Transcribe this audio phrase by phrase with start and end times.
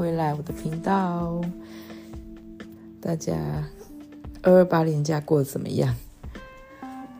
[0.00, 1.42] 回来我的频道。
[3.02, 3.36] 大家
[4.40, 5.94] 二二八年假过得怎么样？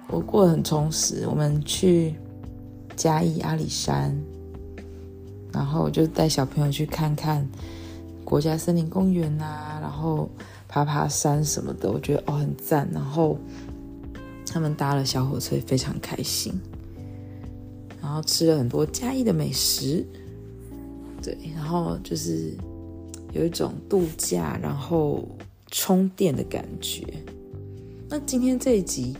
[0.08, 1.26] 我过得很充实。
[1.28, 2.14] 我们去
[2.96, 4.18] 嘉义阿里山，
[5.52, 7.46] 然后就带小朋友去看看
[8.24, 10.26] 国家森林公园啊，然后
[10.66, 12.88] 爬爬山什么的，我觉得哦很赞。
[12.94, 13.36] 然后
[14.46, 16.58] 他们搭了小火车，非常开心。
[18.00, 20.02] 然后吃了很多嘉义的美食。
[21.22, 22.54] 对，然后就是
[23.32, 25.26] 有一种度假，然后
[25.70, 27.04] 充电的感觉。
[28.08, 29.16] 那今天这一集，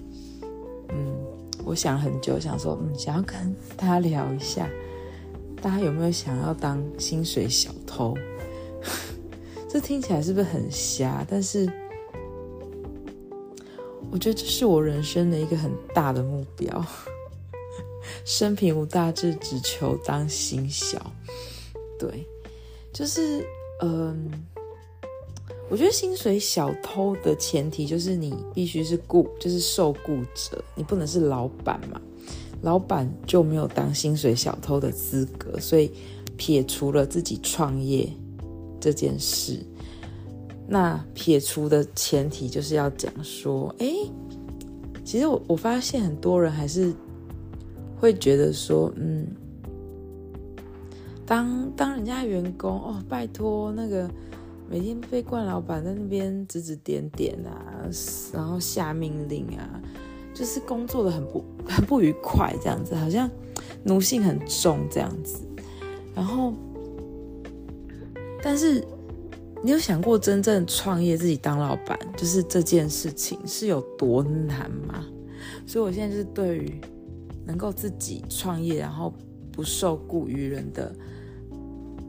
[0.88, 1.14] 嗯，
[1.64, 4.68] 我想很久，想说，嗯，想要跟大家聊一下，
[5.62, 8.16] 大家有没有想要当薪水小偷？
[9.68, 11.24] 这听起来是不是很瞎？
[11.30, 11.72] 但是
[14.10, 16.84] 我觉得这是我人生的一个很大的目标。
[18.24, 21.12] 生平无大志，只求当薪小。
[21.96, 22.26] 对，
[22.92, 23.46] 就是
[23.82, 24.30] 嗯，
[25.70, 32.00] 我觉得薪水小偷的前提就是你必须是雇，就是受雇者，你不能是老板嘛，
[32.62, 35.90] 老板就没有当薪水小偷的资格，所以
[36.36, 38.08] 撇除了自己创业
[38.78, 39.58] 这件事，
[40.68, 43.90] 那撇除的前提就是要讲说，哎，
[45.04, 46.92] 其实我我发现很多人还是
[47.98, 49.26] 会觉得说，嗯。
[51.30, 54.10] 当当人家员工哦，拜托那个
[54.68, 57.86] 每天被冠老板在那边指指点点啊，
[58.32, 59.80] 然后下命令啊，
[60.34, 63.30] 就是工作的很不很不愉快，这样子好像
[63.84, 65.46] 奴性很重这样子。
[66.16, 66.52] 然后，
[68.42, 68.84] 但是
[69.62, 75.06] 你有想过真正创业自己当老板，就是这件事情是有多难吗？
[75.64, 76.80] 所以我现在就是对于
[77.46, 79.14] 能够自己创业，然后
[79.52, 80.92] 不受雇于人的。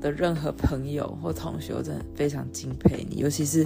[0.01, 3.65] 的任何朋友 或同学，我真的非常敬佩你，尤其是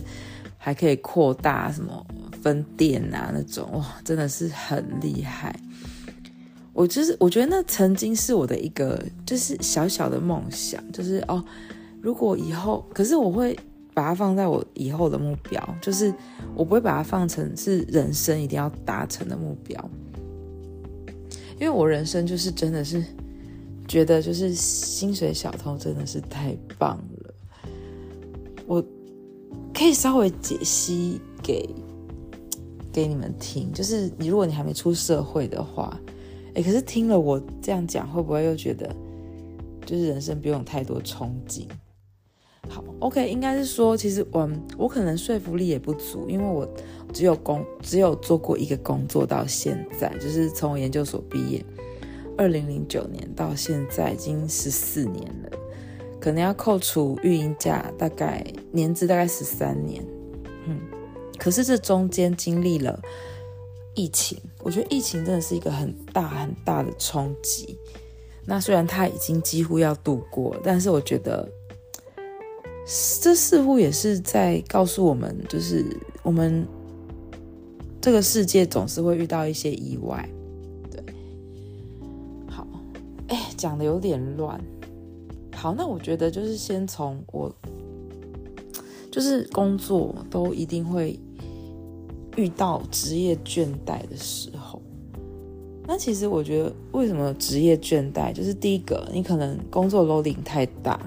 [0.58, 2.06] 还可以扩大什么
[2.42, 5.56] 分店啊那种，哇，真的是很厉害。
[6.74, 11.44] 我就是我觉得那曾经是我的一个就是小小的梦想，就是哦，
[12.02, 13.58] 如果以后，可是我会
[13.94, 16.14] 把它放在我以后的目标，就是
[16.54, 19.90] 我不会把它放成是人生一定要达成的目标，
[21.58, 23.02] 因为我人生就是真的是。
[23.88, 27.34] 觉得就是薪水小偷真的是太棒了，
[28.66, 28.84] 我
[29.73, 31.69] 可以稍微解析给
[32.91, 33.72] 给你们听。
[33.72, 36.00] 就是你如果你还没出社会的话，
[36.56, 38.90] 哎，可是听了我这样讲，会不会又觉得
[39.85, 41.67] 就是人生不用太多憧憬？
[42.67, 46.67] 好，OK，应该是说，其实我我可能说服力也不足，因为我
[47.13, 51.63] 只有工只有做过一个工作到现在，就是从我研究所毕业。
[52.38, 55.50] 二零零九年到现在已经十四年了，
[56.19, 60.06] 可能要扣除育婴假，大概年资大概十三年。
[60.68, 60.79] 嗯，
[61.38, 63.00] 可是这中间经历了
[63.94, 67.78] 疫情，我觉得疫情真的是一个很大很大的冲击。
[68.46, 71.47] 那虽然它已经几乎要度过，但是我觉得
[73.22, 75.85] 这似乎也是在告诉我们，就是
[76.22, 76.67] 我们
[78.02, 80.29] 这个世界总是会遇到一些意外。
[83.56, 84.60] 讲的有点乱，
[85.56, 87.52] 好，那我觉得就是先从我，
[89.12, 91.20] 就是工作都一定会
[92.36, 94.82] 遇到职业倦怠的时候。
[95.88, 98.34] 那其实我觉得，为什么职业倦怠？
[98.34, 101.00] 就是第一个，你可能工作楼顶太大，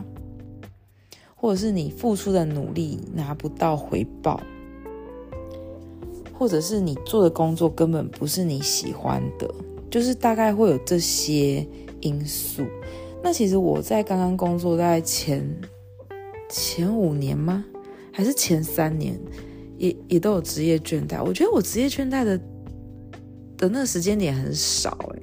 [1.35, 4.41] 或者是你付出的努力拿不到回报，
[6.33, 9.53] 或者是你做的工作根本不是你喜欢的，
[9.91, 11.67] 就是大概会有这些。
[12.01, 12.67] 因素，
[13.23, 15.45] 那其实我在刚刚工作大概前
[16.51, 17.65] 前五年吗？
[18.13, 19.19] 还是前三年，
[19.77, 21.23] 也也都有职业倦怠。
[21.23, 22.39] 我觉得我职业倦怠的
[23.57, 25.23] 的那个时间点很少欸。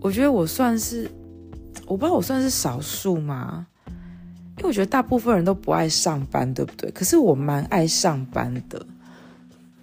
[0.00, 1.10] 我觉得我算是，
[1.86, 3.66] 我不知道我算是少数吗？
[4.56, 6.90] 因为我觉得大部分人都不爱上班，对不对？
[6.92, 8.84] 可是我蛮爱上班的，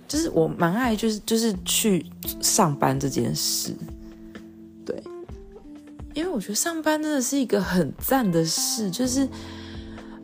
[0.08, 2.06] 就是我蛮爱，就是就是去
[2.42, 3.74] 上班这件事。
[6.16, 9.28] 因为我觉得上班真的是一个很赞的事，就是，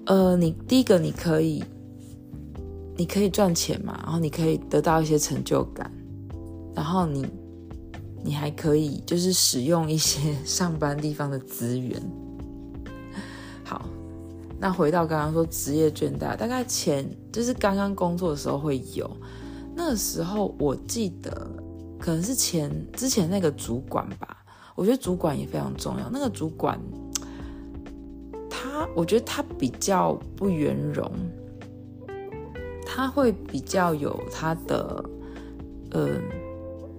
[0.06, 1.62] 呃，你第一个你可以，
[2.96, 5.92] 你可以赚钱嘛，然后你可以得到一些成就感，
[6.74, 7.28] 然后你，
[8.24, 12.02] 你还可以就是使用一些上班地方的资源。
[13.66, 13.86] 好，
[14.58, 19.12] 那回到刚刚说职业倦怠，大概前就是刚刚工作的时候会有，
[19.76, 21.52] 那个时候我记得
[22.00, 24.38] 可能是前之前那个主管吧。
[24.81, 26.10] 我觉得主管也非常重要。
[26.10, 26.80] 那个主管，
[28.50, 31.07] 他我觉得他比较不圆融，
[32.83, 35.06] 他会比较有他的
[35.92, 36.10] 呃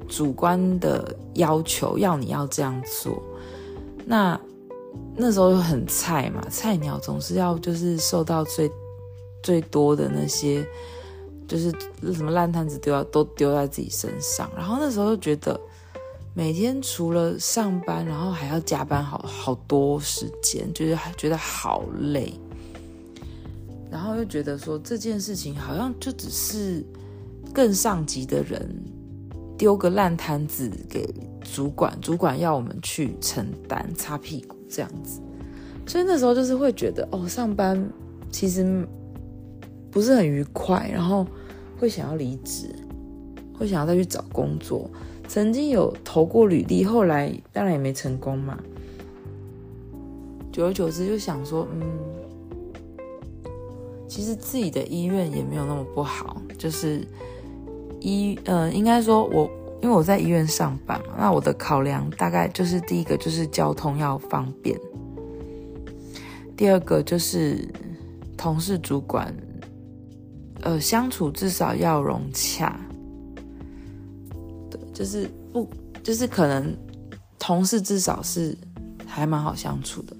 [0.06, 3.20] 主观的要求，要你要这样做。
[4.06, 4.40] 那
[5.16, 8.70] 那时候很菜嘛，菜鸟总是要就是受到最
[9.42, 10.64] 最多的那些，
[11.48, 11.72] 就是
[12.14, 14.48] 什么烂摊子丢到都丢在自己身上。
[14.54, 15.60] 然后那时候就觉得。
[16.34, 22.32] 每天除了上班，然后还要加班好，好多时间，就是还觉得好累。
[23.90, 26.82] 然后又觉得说这件事情好像就只是
[27.52, 28.74] 更上级的人
[29.58, 31.06] 丢个烂摊子给
[31.42, 35.20] 主管，主管要我们去承担擦屁股这样子。
[35.86, 37.86] 所以那时候就是会觉得哦，上班
[38.30, 38.88] 其实
[39.90, 41.26] 不是很愉快，然后
[41.78, 42.74] 会想要离职，
[43.52, 44.90] 会想要再去找工作。
[45.32, 48.58] 曾经有投过履历，后来当然也没成功嘛。
[50.52, 51.80] 久而久之就想说，嗯，
[54.06, 57.02] 其实自己的医院也没有那么不好，就是
[57.98, 59.50] 医，呃，应该说我
[59.80, 64.78] 因为我在医院上班嘛，那我的考量大概就是第一个就是交通要方便，
[66.54, 67.66] 第二个就是
[68.36, 69.34] 同事主管，
[70.60, 72.78] 呃，相处至少要融洽。
[75.02, 75.68] 就是不，
[76.00, 76.72] 就是可能
[77.36, 78.56] 同事至少是
[79.04, 80.16] 还蛮好相处的。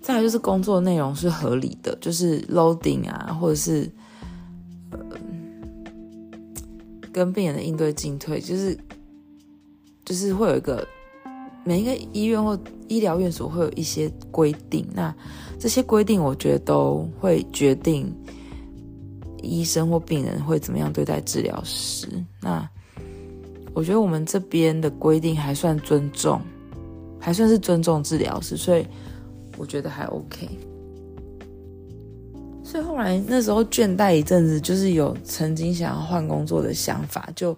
[0.00, 3.86] 再来就是工作内容是合理的，就是 loading 啊，或者是
[4.90, 4.98] 呃
[7.12, 8.74] 跟病人的应对进退，就是
[10.02, 10.88] 就是会有一个
[11.62, 15.14] 每一个医院或医疗院所会有一些规定，那
[15.60, 18.10] 这些规定我觉得都会决定
[19.42, 22.08] 医生或病人会怎么样对待治疗师。
[22.40, 22.66] 那
[23.78, 26.40] 我觉得我们这边的规定还算尊重，
[27.16, 28.84] 还算是尊重治疗师，所以
[29.56, 30.48] 我觉得还 OK。
[32.64, 37.56] 所以后来那时候倦怠一阵子，就是有曾经想要换工作的想法就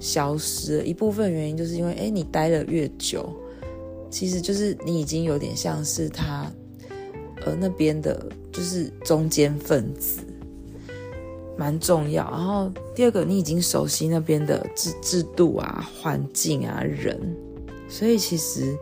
[0.00, 0.84] 消失了。
[0.86, 3.30] 一部分原因就是因为，哎，你待的越久，
[4.10, 6.50] 其实就是你已经有点像是他，
[7.44, 10.20] 呃，那边的就是中间分子。
[11.58, 17.20] 蛮重要，然后第二个，你已经熟悉那边的制制度啊、环境啊、人，
[17.88, 18.78] 所以其实，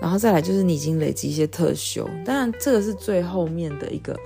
[0.00, 4.16] 然后再来就是你已经累积一些特休，当然这个是最后面的一个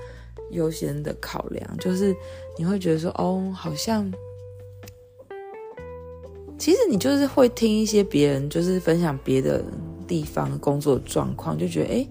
[0.50, 2.14] 优先的考量，就是
[2.58, 4.12] 你会觉得说，哦，好像，
[6.58, 9.64] 其实你就是会听一些别人就是分享别的
[10.06, 12.06] 地方工作状况，就觉得，哎，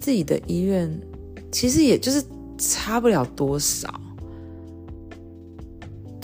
[0.00, 0.90] 自己的医院
[1.52, 2.24] 其实也就是
[2.56, 4.00] 差不了多少。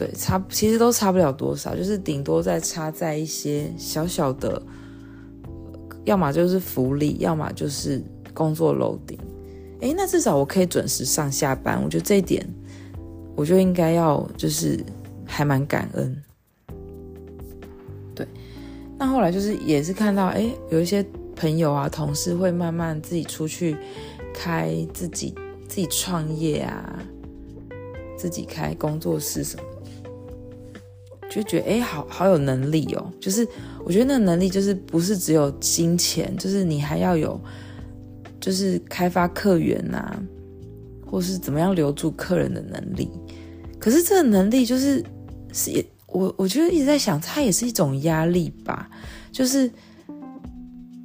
[0.00, 4.62] 对，差其实都差不了多少，就是顶多再差在一些小小的，
[6.06, 8.02] 要么就是福利，要么就是
[8.32, 9.18] 工作 loading。
[9.80, 12.48] 诶，那至少我可以准时上下班，我觉得这一点，
[13.36, 14.82] 我就应该要就是
[15.26, 16.22] 还蛮感恩。
[18.14, 18.26] 对，
[18.96, 21.04] 那后来就是也是看到，诶，有一些
[21.36, 23.76] 朋友啊、同事会慢慢自己出去
[24.32, 25.34] 开自己
[25.68, 26.98] 自己创业啊，
[28.16, 29.64] 自己开工作室什么。
[31.30, 33.10] 就觉得哎，好好有能力哦。
[33.20, 33.46] 就是
[33.84, 37.40] 我觉得那个能力就是不是只有金钱，就是你还要有，
[38.40, 40.20] 就是开发客源呐，
[41.06, 43.08] 或是怎么样留住客人的能力。
[43.78, 45.02] 可是这个能力就是
[45.52, 48.90] 是也，我我觉得一直在想，它也是一种压力吧。
[49.32, 49.70] 就是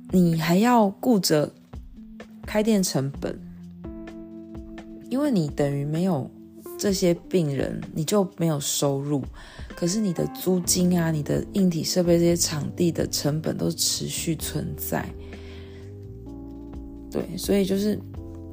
[0.09, 1.49] 你还要顾着
[2.45, 3.39] 开店成本，
[5.09, 6.29] 因为你等于没有
[6.77, 9.23] 这些病人，你就没有收入。
[9.75, 15.05] 可是你的租金啊，你的硬体设备这些场地的成本都持续存在，
[17.11, 17.99] 对，所以就是，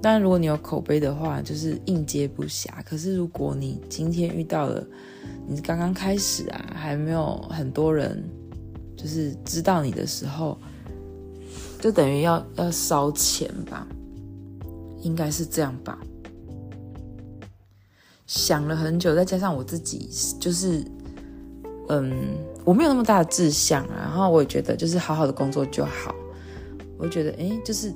[0.02, 2.69] 当然如果你有口碑的话，就是应接不暇。
[2.85, 4.85] 可是如果你今天遇到了，
[5.47, 8.21] 你刚刚开始啊，还没有很多人
[8.97, 10.59] 就是知道你的时候，
[11.81, 13.87] 就等于要要烧钱吧，
[15.02, 15.97] 应该是这样吧。
[18.26, 20.11] 想了很久，再加上我自己
[20.41, 20.85] 就是。
[21.94, 26.14] 嗯，我没有那么大的志向，然后我也觉得就是好好的工作就好。
[26.96, 27.92] 我觉得，诶，就是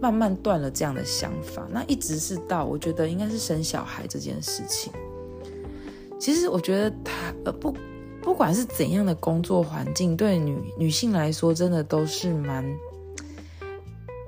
[0.00, 1.66] 慢慢断了这样的想法。
[1.68, 4.92] 那一直是到我觉得应该是生小孩这件事情。
[6.16, 7.74] 其实我觉得他呃不
[8.22, 12.64] 不管是怎样的工作环境，对女女性来说真的都是蛮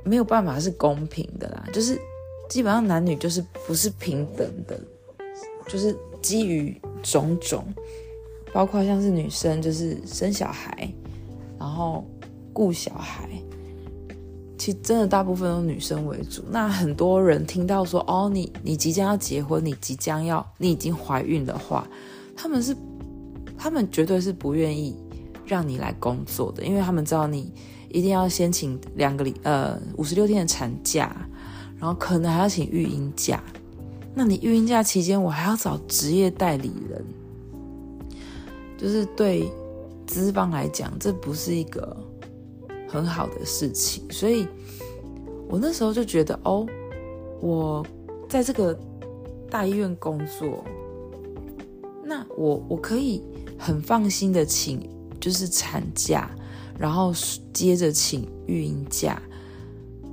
[0.02, 1.64] 没有办法是公平的啦。
[1.72, 1.96] 就是
[2.50, 4.80] 基本上男女就是不是平等的，
[5.68, 7.64] 就是基于种种。
[8.52, 10.92] 包括像是女生，就是生小孩，
[11.58, 12.04] 然后
[12.52, 13.28] 顾小孩，
[14.58, 16.44] 其实真的大部分都是女生为主。
[16.50, 21.88] 那很多人听到说哦，你你即将要结婚，你即将要你已经怀孕的话，
[22.36, 22.76] 他们是
[23.56, 24.96] 他们绝对是不愿意
[25.46, 27.52] 让你来工作的，因为他们知道你
[27.88, 31.16] 一定要先请两个礼呃五十六天的产假，
[31.78, 33.42] 然后可能还要请育婴假。
[34.14, 37.04] 那你育婴假期间，我还要找职业代理人，
[38.82, 39.48] 就是对
[40.06, 41.96] 资方来讲，这不是一个
[42.88, 44.02] 很好的事情。
[44.10, 44.48] 所以，
[45.48, 46.66] 我那时候就觉得，哦，
[47.40, 47.86] 我
[48.28, 48.76] 在这个
[49.48, 50.64] 大医院工作，
[52.04, 53.22] 那我我可以
[53.56, 54.80] 很放心的请，
[55.20, 56.28] 就是产假，
[56.76, 57.14] 然后
[57.52, 59.22] 接着请育婴假，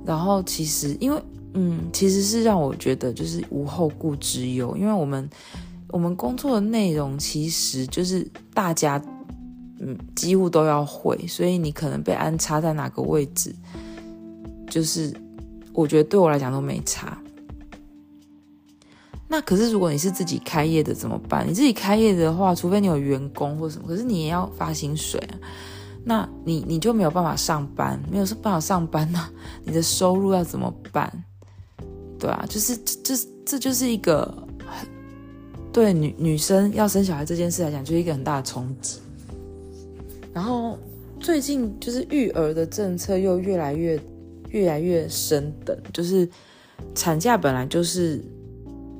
[0.06, 1.20] 然后其实因为。
[1.54, 5.28] 嗯，其实是让我觉得就是无后顾之忧，因为我们
[5.88, 8.24] 我们工作的内容其实就是
[8.60, 9.02] 大家
[9.78, 13.54] 嗯几乎都要会，所以你可能被安插在哪个位置，
[14.68, 15.10] 就是
[15.72, 17.16] 我觉得对我来讲都没差。
[19.26, 21.48] 那可是如果你是自己开业的怎么办？
[21.48, 25.40] 你自己开业的话，除非你有员工或什么，可是你也要发薪水啊。
[26.04, 29.30] 那你你就没有办法上班，没有办法上班啊，
[29.64, 31.10] 你的收入要怎么办？
[32.18, 34.46] 对啊，就是这这这就是一个
[35.72, 38.98] 对女女生要生小孩这件事来讲，就是一个很大的冲击。
[40.32, 40.78] 然后
[41.18, 44.00] 最近就是育儿的政策又越来越
[44.50, 46.28] 越来越升等，就是
[46.94, 48.22] 产假本来就是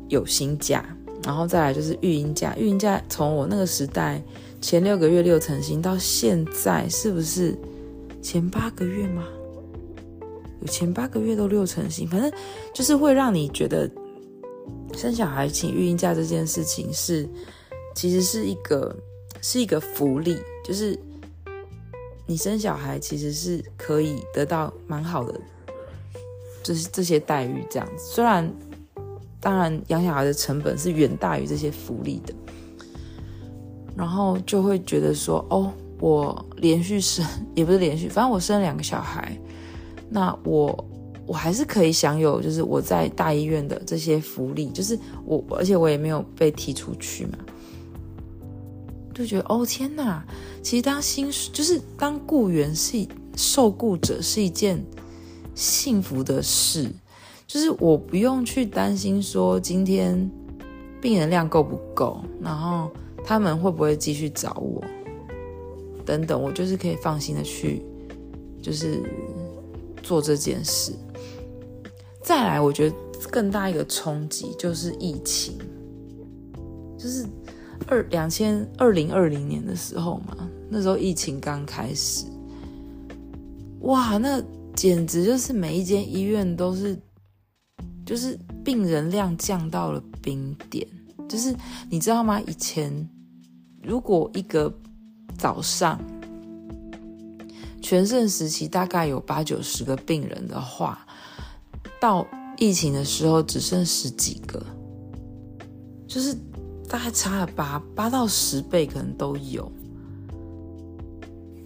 [0.08, 0.84] 有薪假，
[1.24, 4.22] 然后再来就是育婴假，育婴假从我那个时代
[4.60, 7.56] 前六个月六成薪，到现在是不是
[8.20, 9.24] 前八个月吗？
[10.60, 12.30] 有前八个月都六成薪，反正
[12.74, 13.90] 就是会让你觉得
[14.94, 17.28] 生小孩请育婴假这件事情是，
[17.94, 18.94] 其实是一个
[19.40, 20.98] 是一个福利，就是
[22.26, 25.40] 你生小孩其实是可以得到蛮好的，
[26.62, 28.04] 就是这些待遇这样子。
[28.04, 28.52] 虽然
[29.40, 32.34] 当然养小孩的成本是远大于这些福利的，
[33.96, 37.24] 然后就会觉得说，哦，我连续生
[37.54, 39.36] 也不是连续，反正我生两个小孩。
[40.12, 40.84] 那我
[41.30, 47.38] 我还是可以享有，就是我在大医院的这些福利，就是我，而且我也没有被踢出去嘛，
[49.14, 50.24] 就觉得哦天哪，
[50.60, 53.06] 其实当新就是当雇员是
[53.36, 54.84] 受雇者是一件
[55.54, 56.90] 幸福的事，
[57.46, 60.28] 就是我不用去担心说今天
[61.00, 62.90] 病人量够不够，然后
[63.24, 64.82] 他们会不会继续找我，
[66.04, 67.84] 等等，我就是可以放心的去，
[68.60, 69.00] 就是。
[70.02, 70.92] 做这件事，
[72.22, 72.96] 再来，我觉得
[73.30, 75.58] 更大一个冲击就是疫情，
[76.98, 77.26] 就是
[77.86, 82.26] 二两千二零二零年的时候嘛，那时候疫情刚开始，
[83.80, 84.42] 哇，那
[84.74, 86.96] 简直就是每一间医院都是，
[88.04, 90.86] 就是病人量降到了冰点，
[91.28, 91.54] 就是
[91.88, 92.40] 你知道吗？
[92.42, 93.08] 以前
[93.82, 94.72] 如果一个
[95.36, 95.98] 早上。
[97.82, 101.04] 全盛时期大概有八九十个病人的话，
[102.00, 102.26] 到
[102.56, 104.60] 疫情的时候只剩十几个，
[106.06, 106.34] 就是
[106.88, 109.70] 大概差了八八到十倍，可能都有。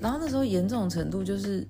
[0.01, 1.67] 然后那时候严重程度就是，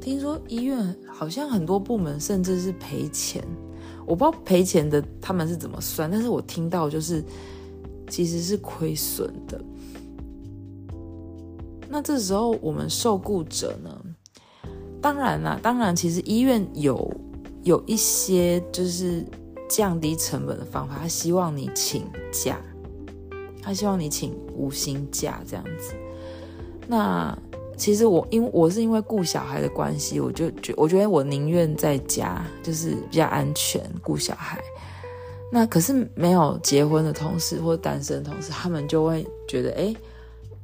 [0.00, 3.44] 听说医院好像很多部门甚至是赔钱，
[4.06, 7.22] 我不知道赔钱的他们是怎么算，但是我听到就是
[8.08, 9.60] 其实是亏损的。
[11.88, 13.90] 那这时候我们受雇者呢？
[15.00, 17.10] 当然啦，当然，其实医院有
[17.62, 19.24] 有一些就是
[19.68, 22.60] 降低成本的方法，他希望你请假，
[23.62, 25.94] 他希望你请无薪假这样子。
[26.86, 27.36] 那
[27.76, 34.60] 其实我因为我是因为顾小孩的关系，我就觉我觉得我宁愿在家，就是比较安全顾小孩。
[35.52, 39.94] 那可是没有结婚的同事或单身的同事，他们就会觉得，哎。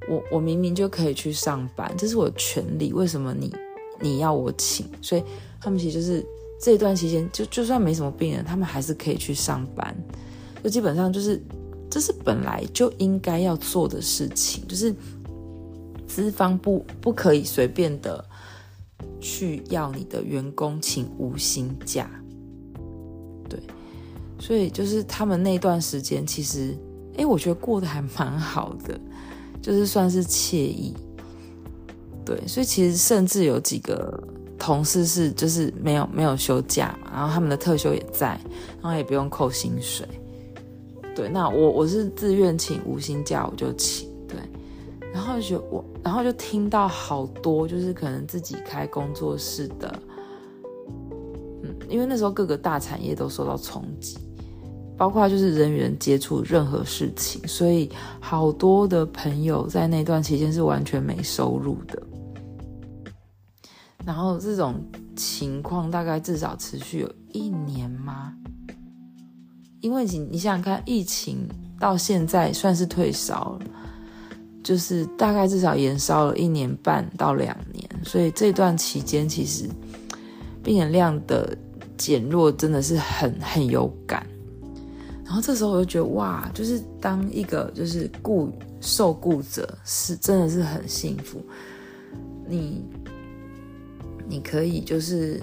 [0.09, 3.53] 我我明明就可以去上班，这是我的权利，为什么你
[3.99, 4.87] 你要我请？
[5.03, 5.25] 所以
[5.61, 6.25] 他们其实就是
[6.61, 9.97] 这一段期间，就就算没什么病人，他们还是可以去上班。
[10.63, 11.41] 就基本上就是
[11.91, 14.95] 这是本来就应该要做的事情，就是
[16.07, 18.25] 资方不不可以随便的
[19.21, 22.11] 去要你的员工请无薪假。
[23.49, 23.61] 对，
[24.39, 26.77] 所以就是他们那段时间，其实
[27.17, 28.99] 哎，我觉得过得还蛮好的。
[29.63, 30.95] 就是算是惬意，
[32.25, 34.23] 对，所以其实甚至有几个
[34.59, 38.29] 同事是就是没有没有休假嘛，然后他们的特休也在，
[38.83, 40.07] 然后也不用扣薪水，
[41.15, 44.39] 对，那我我是自愿请无薪假，我就请，对，
[45.13, 49.95] 然后就我然后就听到好多就是可能自己开工作室的
[51.89, 54.19] 因为那时候各个大产业都受到冲击，
[54.97, 62.03] 包括就是人与人接触任何事情，所以好多的朋友在那段期间是完全没收入的。
[64.07, 64.77] 然后这种
[65.17, 68.33] 情况大概至少持续有一年吗？
[69.81, 71.47] 因为你你想想看，疫情
[71.81, 73.67] 到现在算是退烧了，
[74.63, 79.69] 就是大概至少延烧了一年半到两年，所以这段期间其实
[80.63, 81.57] 病人量的
[81.97, 84.25] 减弱真的是很很有感。
[85.25, 88.49] 然后这时候我就觉得哇，就是当一个就是雇
[88.81, 91.43] 受雇者是真的是很幸福，
[92.49, 92.85] 你
[94.29, 95.41] 你可以就是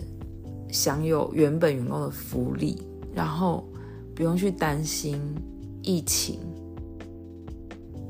[0.69, 2.81] 享有原本员工的福利，
[3.13, 3.63] 然后。
[4.15, 5.19] 不用去担心
[5.81, 6.37] 疫情，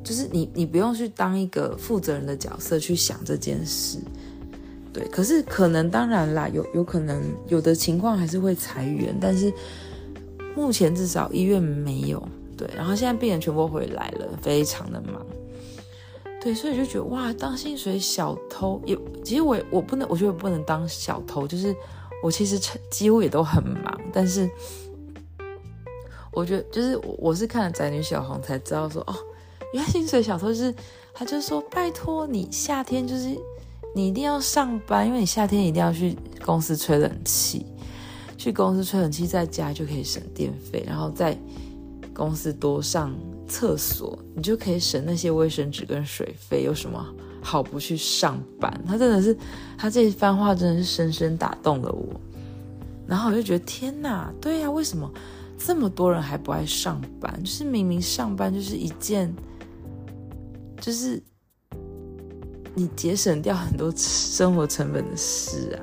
[0.04, 4.00] 就是你，你不用去当一个负责人的角色去想这件事，
[4.92, 5.08] 对。
[5.08, 9.50] 可是可能当然啦，有有可能有的情况还是会裁员，但是
[10.58, 12.22] 目前至少医院没有，
[12.58, 12.70] 对。
[12.76, 15.26] 然后现在病人全部回来了，非常的忙，
[16.44, 16.54] 对。
[16.54, 21.74] 所以就觉得哇，当薪水小偷也，其实我我不能，我觉得不能当小偷，就是
[22.22, 22.60] 我其实
[22.92, 24.50] 几乎也都很忙，但是。
[26.36, 29.14] 我觉得就是我，我是看了宅女小红才知道说哦，
[29.72, 30.74] 原来薪水小偷就是
[31.14, 33.38] 他就说拜托你夏天就是
[33.94, 37.68] 你一定要上班，因为你夏天一定要去公司吹冷气，
[38.36, 41.38] 去公司吹冷气，在家就可以省电费，然后在
[42.14, 43.14] 公司多上
[43.48, 46.64] 厕所，你就可以省那些卫生纸跟水费。
[46.64, 47.06] 有什么
[47.42, 48.72] 好不去上班？
[48.88, 49.36] 他真的是
[49.78, 52.20] 他这一番话真的是深深打动了我，
[53.08, 55.12] 然后我就觉得天哪，对呀，为什么？
[55.56, 59.34] 这么多人还不爱上班，就是明明上班就是一件，
[60.82, 61.22] 就是
[62.76, 65.80] 你节省掉很多生活成本的事啊。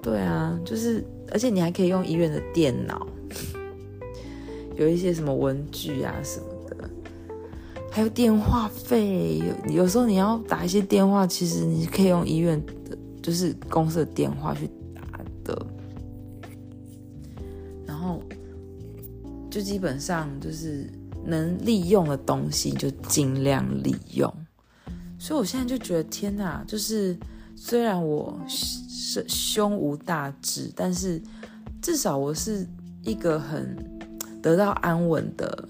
[0.00, 3.04] 对啊，就是而且你还可以用医院的电脑，
[4.78, 6.90] 有一些什么文具啊什么的，
[7.90, 9.42] 还有电话费。
[9.68, 15.02] 有有时候你要打一些电话，其实你可以用医院的，就是公司的电话去打
[15.44, 15.66] 的。
[17.84, 18.22] 然后
[19.50, 20.88] 就基本上就是
[21.24, 24.32] 能利用的东西就尽量利用，
[25.18, 27.18] 所以我现在就觉得天哪，就是
[27.56, 31.20] 虽然我是胸无大志，但是
[31.82, 32.64] 至少我是
[33.02, 33.76] 一个很
[34.48, 35.68] 得到安稳的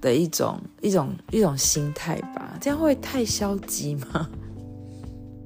[0.00, 2.58] 的一种一种一种心态吧。
[2.60, 4.28] 这样会太消极吗？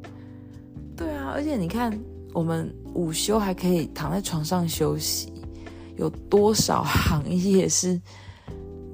[0.96, 1.92] 对啊，而且你看，
[2.32, 5.32] 我们午休还可以躺在床上休息。
[5.96, 8.00] 有多少行业是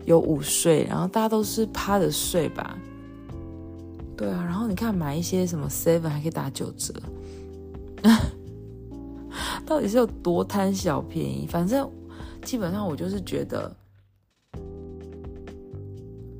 [0.04, 2.76] 有午睡，然后大家都是趴着睡吧？
[4.16, 6.92] 对啊，然后你看买一些什么 seven 还可以打九折，
[9.64, 11.46] 到底是有多贪小便宜？
[11.46, 11.88] 反正
[12.42, 13.74] 基本上我就是觉得，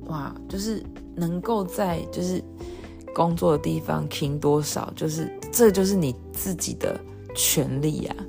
[0.07, 0.83] 哇，就是
[1.15, 2.43] 能够在就是
[3.13, 6.99] 工作的地方拼多少，就是这就是你自己的
[7.35, 8.25] 权利呀、啊。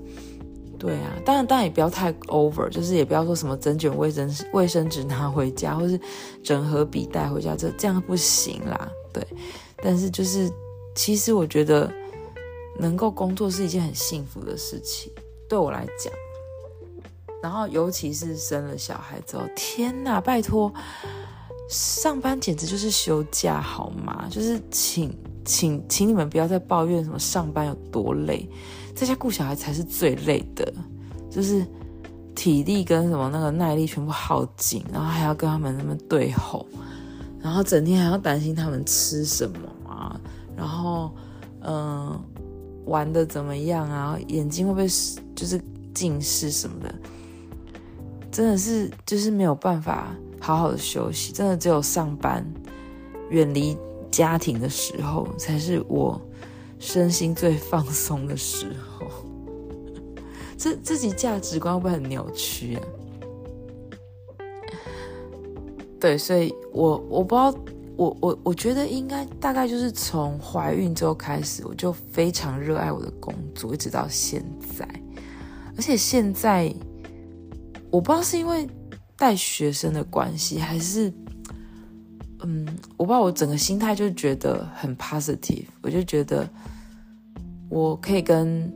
[0.79, 5.99] 对啊，当然，当然也不要太 over，就是也不要说什么整卷卫生卫生纸拿回家，或是
[6.43, 8.91] 整盒笔带回家，这这样不行啦。
[9.13, 9.25] 对，
[9.77, 10.51] 但是就是
[10.97, 11.89] 其实我觉得
[12.81, 15.13] 能够工作是一件很幸福的事情，
[15.49, 16.13] 对我来讲。
[17.43, 20.73] 然后尤其是生了小孩之后，天哪，拜托，
[21.69, 24.27] 上班简直就是休假好吗？
[24.31, 25.13] 就是请
[25.45, 28.49] 请请你们不要再抱怨什么上班有多累。
[28.95, 30.73] 在家顾小孩才是最累的，
[31.31, 31.67] 就是
[32.35, 36.67] 体力跟什么那个耐力全部耗尽，然后还要跟他们那么对吼，
[37.41, 40.21] 然后整天还要担心他们吃什么啊，
[40.57, 41.11] 然后
[41.63, 42.21] 嗯、
[42.85, 44.87] 玩的怎么样啊，眼睛会不会
[45.35, 45.61] 就是
[45.95, 46.95] 近视什么的，
[48.33, 50.09] 真的是就是没有办法
[50.41, 52.45] 好好的休息，真的只有上班
[53.31, 53.79] 远离
[54.11, 56.21] 家庭的时候才是我。
[56.85, 59.07] 身心最放松的时候，
[60.59, 62.83] 这自己价值观会不会很扭曲啊？
[66.01, 67.55] 对，所以我我不知道，
[67.95, 74.45] 我我我觉得应该大概就是从怀孕之后开始，我就非常热爱我的工作，一直到现
[74.77, 74.85] 在。
[75.77, 76.75] 而且现在
[77.93, 78.69] 我不知道是因为
[79.17, 81.13] 带学生的关系，还是
[82.43, 86.49] 嗯，我不知道我整个心态就觉得很 positive，我就觉得。
[87.75, 88.71] 我可以跟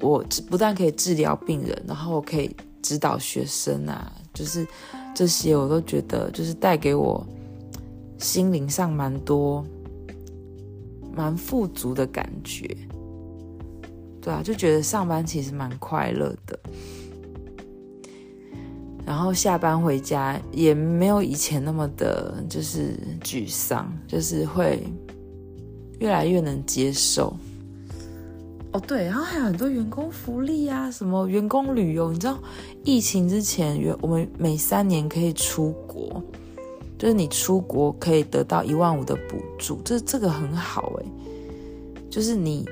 [0.00, 0.18] 我
[0.50, 2.50] 不但可以治疗病人，然后我可以
[2.82, 4.66] 指导学生啊，就是
[5.14, 7.24] 这些我都觉得就是带给我
[8.18, 9.64] 心灵上蛮多
[11.14, 12.66] 蛮富足的感觉。
[14.20, 16.58] 对啊，就觉得上班其实蛮快乐的。
[19.06, 24.82] 然后下班回家也没有以前那么的，就是沮丧，就是会
[26.00, 27.36] 越来越能接受。
[28.72, 32.36] 哦，对，然后还有很多员工福利啊，什么员工旅游，你知道，
[32.82, 36.20] 疫情之前，我们每三年可以出国，
[36.98, 41.06] 就是你出国可以得到一万五的补助，这这个很好诶，
[42.10, 42.68] 就是你，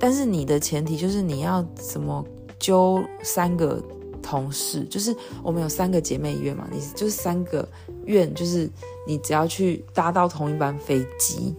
[0.00, 2.24] 但是你的前提就是你要怎么
[2.58, 3.84] 揪三个。
[4.26, 7.68] 同事就是我们有三个姐妹医院嘛，你就是三个
[8.06, 8.68] 院，就是
[9.06, 11.54] 你只要去搭到同一班飞机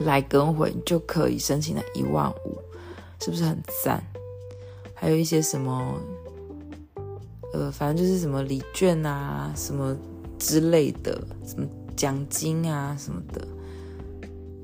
[0.00, 2.56] 来跟回，就可以申请了一万五，
[3.20, 4.02] 是不是很赞？
[4.94, 6.00] 还有一些什么，
[7.52, 9.94] 呃，反正就是什么礼券啊，什么
[10.38, 13.46] 之类的，什么奖金啊什么的。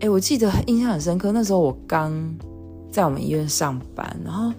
[0.00, 2.34] 哎，我记得印象很深刻，那时候我刚
[2.90, 4.50] 在我们医院上班，然后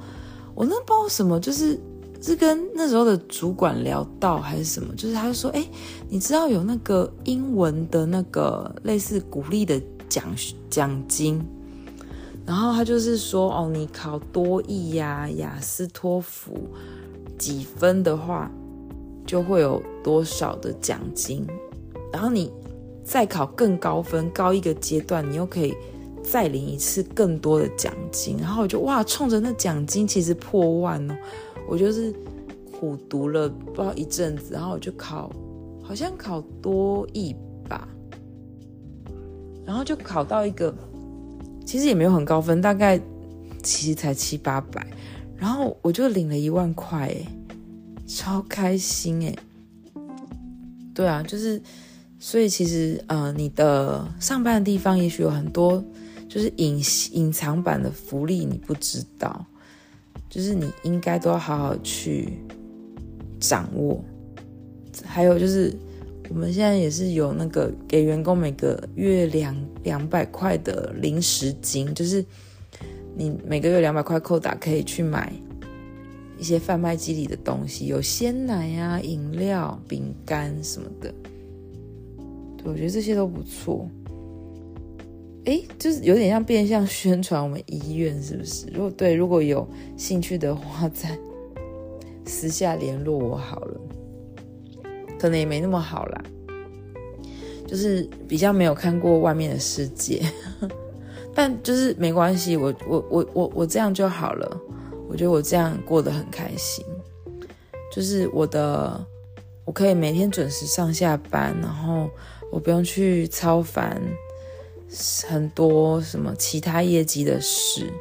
[0.54, 1.80] 我那不知道什么就是。
[2.20, 5.66] 是跟那时候的主管聊到还是什么，就是他就说：“哎，
[6.10, 10.24] 你知道有那个英文的那个类似鼓励的奖
[10.70, 11.40] 奖金，
[12.46, 16.68] 然后他就是说，哦，你考多益呀、雅思、托福
[17.38, 18.52] 几分的话，
[19.26, 21.46] 就会有多少的奖金，
[22.12, 22.52] 然后你
[23.04, 25.76] 再考更高分，高一个阶段，你又可以
[26.24, 28.38] 再领一次更多的奖金。
[28.40, 31.16] 然后我就哇，冲着那奖金其实破万哦。”
[31.68, 32.14] 我就是
[32.72, 35.32] 苦读了不知道一阵子，然后我就考，
[35.84, 37.36] 好像考多益
[37.68, 37.88] 吧，
[39.66, 40.74] 然后就考到一个，
[41.66, 43.00] 其实也没有很高分，大概
[43.62, 44.86] 其实才七八百，
[45.36, 47.28] 然后我就领了一万块，诶，
[48.08, 49.38] 超开心诶。
[50.94, 51.62] 对啊，就是，
[52.18, 55.84] 所以其实呃，你的上班的地方也许有很多
[56.28, 59.46] 就是隐隐藏版的福利，你不知道。
[60.30, 62.30] 就是你应该都要好好去
[63.40, 64.04] 掌握，
[65.04, 65.74] 还有就是
[66.30, 72.24] 我们现在也是有那个给员工每个月两两百块的零食金，就是
[73.16, 75.32] 你每个月两百块扣打可以去买
[76.38, 81.14] 一些贩卖机里的东西，有鲜奶啊、饮料、饼干什么的。
[82.58, 83.90] 对，我觉得这些都不错。
[85.48, 88.68] 哎，就是有点像变相宣传我们医院，是不是？
[88.68, 91.18] 如果对，如果有兴趣的话， 再
[92.26, 93.80] 私下联络我好了。
[95.18, 96.24] 可能也没那么好啦，
[97.66, 100.22] 就是比较没有看过外面的世界，
[101.34, 104.62] 但就是没关系，我我我我我这样就好了。
[105.08, 106.86] 我觉得我这样过得很开心，
[107.90, 109.02] 就是我的，
[109.64, 112.10] 我可以每天准时上下班，然后
[112.52, 114.02] 我不用去操烦。
[115.28, 117.92] 很多什么其他业绩的事，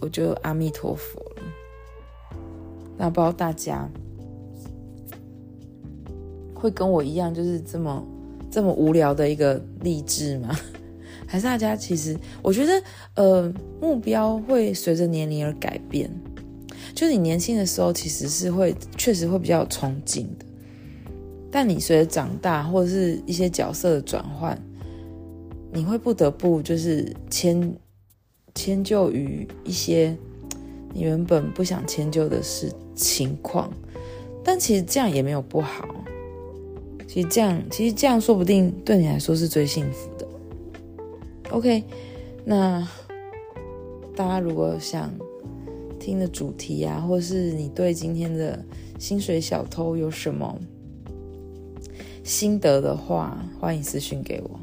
[0.00, 1.42] 我就阿弥陀佛了。
[2.98, 3.88] 那不知道大家
[6.54, 8.04] 会跟我一样，就是这么
[8.50, 10.54] 这么无聊的一个励志吗？
[11.26, 12.82] 还是大家其实，我觉得
[13.14, 16.10] 呃，目标会随着年龄而改变。
[16.94, 20.44] 就是你年轻的时候，其实是会确实会比较有冲劲的，
[21.50, 24.60] 但你随着长大或者是一些角色的转换。
[25.72, 27.74] 你会不得不就是迁
[28.54, 30.14] 迁就于一些
[30.92, 33.72] 你原本不想迁就的事情况，
[34.44, 35.88] 但其实这样也没有不好。
[37.08, 40.28] 其实这样，其实这样说不定对你来说是最幸福的。
[41.50, 41.82] OK，
[42.44, 42.86] 那
[44.14, 45.10] 大家如果想
[45.98, 48.62] 听的主题啊，或是你对今天的
[48.98, 50.58] 薪水小偷有什么
[52.22, 54.60] 心得的话，欢迎私信给我。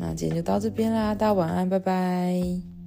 [0.00, 2.77] 那今天就到这边啦，大家晚安，拜拜。